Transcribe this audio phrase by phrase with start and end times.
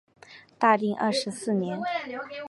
[0.57, 1.79] 大定二十四年。